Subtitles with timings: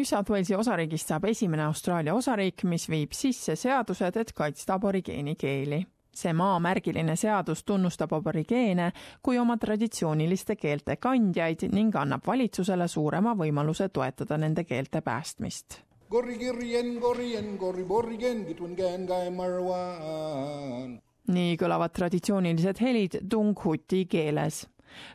[0.00, 5.34] New South Walesi osariigist saab esimene Austraalia osariik, mis viib sisse seadused, et kaitsta aborigeeni
[5.36, 5.80] keeli.
[6.16, 8.86] See maamärgiline seadus tunnustab aborigeene
[9.20, 15.82] kui oma traditsiooniliste keelte kandjaid ning annab valitsusele suurema võimaluse toetada nende keelte päästmist.
[21.36, 24.64] nii kõlavad traditsioonilised helid Dunghuti keeles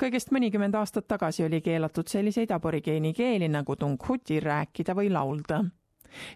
[0.00, 5.64] kõigest mõnikümmend aastat tagasi oli keelatud selliseid aborigeeni keeli nagu Dunghuti rääkida või laulda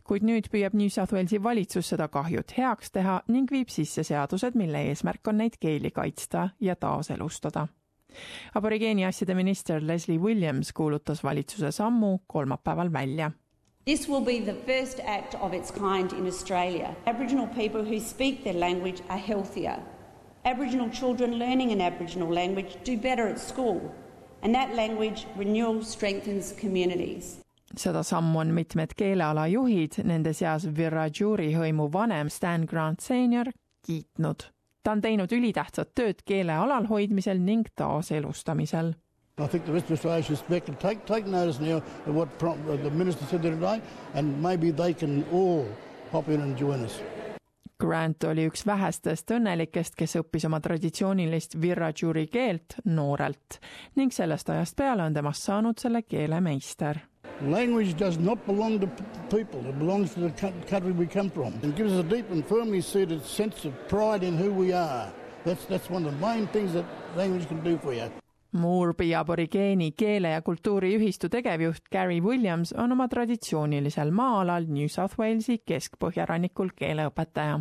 [0.05, 4.57] kuid nüüd püüab New South Walesi valitsus seda kahjut heaks teha ning viib sisse seadused,
[4.59, 7.69] mille eesmärk on neid keeli kaitsta ja taaselustada.
[8.55, 13.31] aborigeeni asjade minister Leslie Williams kuulutas valitsuse sammu kolmapäeval välja
[13.85, 16.95] This will be the first act of its kind in Australia.
[17.07, 19.83] Aboriginal people who speak their language are healthier.
[20.45, 23.95] Aboriginal children learning an Aboriginal language do better at school,
[24.43, 27.39] and that language renewal strengthens communities
[27.79, 33.53] seda sammu on mitmed keeleala juhid, nende seas Virajuri hõimu vanem Stan Grant Senior,
[33.87, 34.49] kiitnud.
[34.83, 38.95] ta on teinud ülitähtsat tööd keele alalhoidmisel ning taaselustamisel.
[39.39, 42.29] I think the rest of Australia should respect and take, take notice now of what
[42.39, 43.81] the minister said there today
[44.15, 45.67] and maybe they can all
[46.11, 47.01] hop in and join us.
[47.83, 53.59] Grant oli üks vähestest õnnelikest, kes õppis oma traditsioonilist Virajuri keelt noorelt
[53.99, 57.01] ning sellest ajast peale on temast saanud selle keele meister
[57.43, 58.87] Language does not belong to
[59.29, 61.55] people, it belongs to the country we come from.
[61.63, 65.11] It gives us a deep and firmly seated sense of pride in who we are.
[65.45, 66.85] That's, that's one of the main things that
[67.17, 68.11] language can do for you.
[68.53, 75.63] Moorbi aborigeeni keele- ja kultuuriühistu tegevjuht Gary Williams on oma traditsioonilisel maa-alal New South Walesi
[75.67, 77.61] keskpõhjarannikul keeleõpetaja.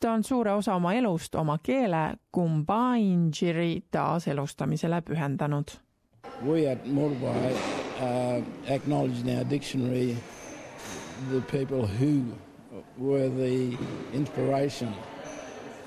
[0.00, 5.68] Ta on suure osa oma elust oma keele Kumbainjiri taaselustamisele pühendanud.
[6.42, 7.56] We at Moorbi
[8.00, 10.16] uh, acknowledge in our dictionary
[11.30, 12.24] the people who
[12.98, 13.76] were the
[14.12, 14.92] inspiration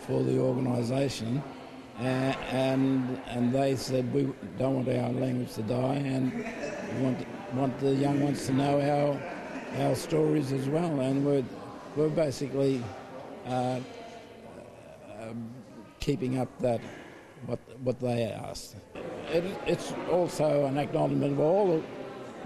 [0.07, 1.43] for the organisation,
[1.99, 4.27] uh, and and they said we
[4.57, 6.31] don't want our language to die, and
[7.03, 7.17] want
[7.53, 11.43] want the young ones to know our our stories as well, and we're
[11.95, 12.81] we're basically
[13.49, 13.79] uh,
[15.19, 15.33] uh
[15.99, 16.81] keeping up that
[17.45, 18.75] what what they asked.
[19.31, 21.83] It, it's also an acknowledgement of all the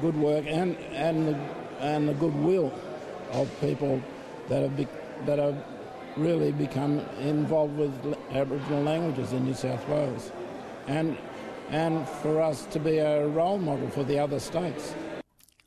[0.01, 1.39] good work and and the,
[1.79, 2.73] and the goodwill
[3.31, 4.01] of people
[4.49, 4.87] that have be,
[5.25, 5.63] that have
[6.17, 10.31] really become involved with Aboriginal languages in New South Wales,
[10.87, 11.17] and
[11.69, 14.93] and for us to be a role model for the other states.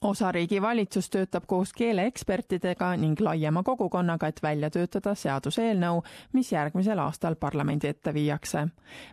[0.00, 6.02] Osariigi valitsus töötab koos keeleekspertidega ning laiema kogukonnaga, et välja töötada seaduseelnõu,
[6.32, 8.68] mis järgmisel aastal parlamendi ette viiakse.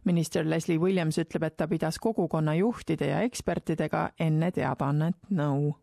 [0.06, 5.74] minister Leslie Williams ütleb, et ta pidas kogukonna juhtide ja ekspertidega enne teadaannet nõu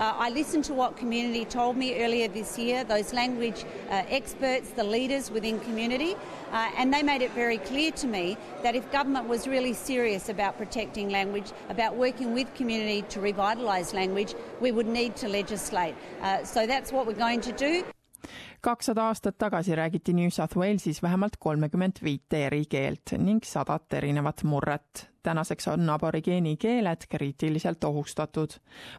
[0.00, 4.70] Uh, I listened to what community told me earlier this year, those language uh, experts,
[4.70, 6.14] the leaders within community,
[6.52, 10.30] uh, and they made it very clear to me that if government was really serious
[10.30, 15.94] about protecting language, about working with community to revitalise language, we would need to legislate.
[16.22, 17.84] Uh, so that's what we're going to do.
[18.60, 24.42] kakssada aastat tagasi räägiti New South Walesis vähemalt kolmekümmet viite eri keelt ning sadat erinevat
[24.44, 25.09] murret.
[25.22, 28.48] Tänaseks on aborigeeni keeled kriitiliselt ohustatud.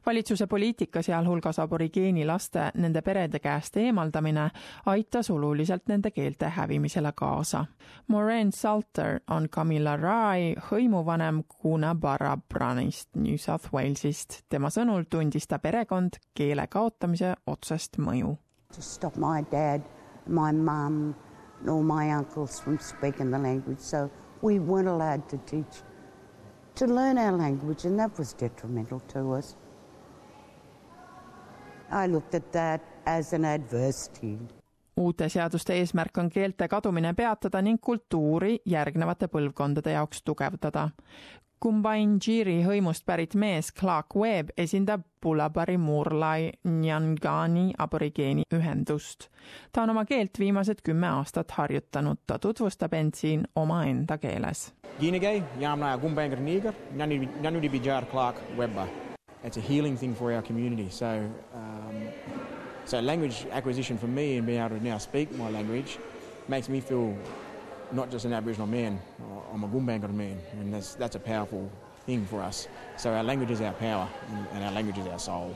[0.05, 4.49] valitsuse poliitika, sealhulgas aborigeeni laste nende perede käest eemaldamine,
[4.85, 7.65] aitas oluliselt nende keelte hävimisele kaasa.
[8.07, 14.41] Maureen Salter on Camilla Rai hõimuvanem Kuna Barabranist New South Walesist.
[14.49, 18.37] tema sõnul tundis ta perekond keele kaotamise otsest mõju
[18.71, 19.83] to stop my dad,
[20.27, 21.15] my mum,
[21.67, 23.79] or my uncles from speaking the language.
[23.79, 24.09] So
[24.41, 25.83] we weren't allowed to teach,
[26.75, 29.57] to learn our language, and that was detrimental to us.
[31.91, 34.37] I looked at that as an adversity.
[34.97, 40.89] uute seaduste eesmärk on keelte kadumine peatada ning kultuuri järgnevate põlvkondade jaoks tugevdada.
[41.59, 49.27] Kumbainjiri hõimust pärit mees Clark Webb esindab Bulabari Murlai Nyangani aborigeeni ühendust.
[49.71, 54.73] ta on oma keelt viimased kümme aastat harjutanud, ta tutvustab end siin omaenda keeles.
[59.43, 60.87] It's a healing thing for our community.
[60.89, 61.07] So,
[61.55, 62.07] um,
[62.85, 65.97] so language acquisition for me and being able to now speak my language
[66.47, 67.15] makes me feel
[67.91, 68.99] not just an Aboriginal man,
[69.53, 71.69] I'm a Gumbaynggirr man, and that's, that's a powerful
[72.05, 72.67] thing for us.
[72.97, 74.07] So our language is our power,
[74.53, 75.55] and our language is our soul.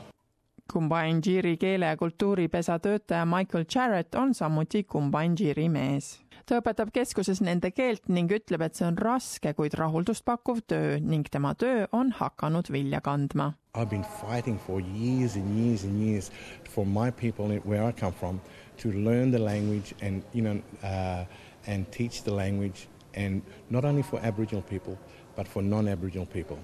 [0.72, 6.25] Kumbainjiri keele- ja kultuuripesa töötaja Michael Jarrett on samuti Kumbainjiri mees.
[6.46, 11.00] Ta õpetab keskuses nende keelt ning ütleb, et see on raske, kuid rahuldust pakkuv töö
[11.02, 13.54] ning tema töö on hakanud vilja kandma.
[13.74, 16.30] I've been fighting for years and years and years
[16.70, 18.40] for my people where I come from
[18.78, 21.24] to learn the language and you know uh,
[21.66, 24.96] and teach the language and not only for Aboriginal people
[25.36, 26.58] but for non-Aboriginal people.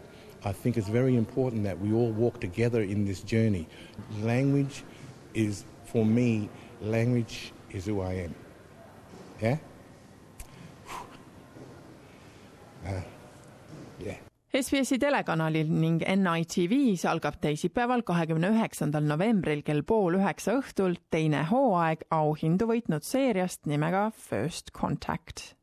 [0.45, 3.69] I think it's very important that we all walk together in this journey.
[4.23, 4.83] Language
[5.35, 6.49] is, for me,
[6.81, 8.35] language is who I am.
[9.41, 9.59] Yeah.
[14.53, 22.05] SBS-i telekanalil ning NITV-s algab teisipäeval, kahekümne üheksandal novembril kell pool üheksa õhtul teine hooaeg
[22.13, 25.55] auhindu võitnud seeriast nimega First Contact